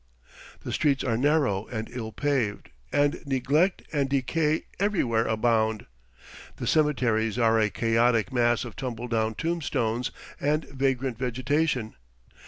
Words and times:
The 0.61 0.71
streets 0.71 1.03
are 1.03 1.15
narrow 1.15 1.67
and 1.67 1.87
ill 1.91 2.11
paved, 2.11 2.71
and 2.91 3.21
neglect 3.27 3.83
and 3.93 4.09
decay 4.09 4.63
everywhere 4.79 5.27
abound. 5.27 5.85
The 6.55 6.65
cemeteries 6.65 7.37
are 7.37 7.59
a 7.59 7.69
chaotic 7.69 8.33
mass 8.33 8.65
of 8.65 8.75
tumbledown 8.75 9.35
tombstones 9.35 10.09
and 10.39 10.65
vagrant 10.65 11.19
vegetation. 11.19 11.93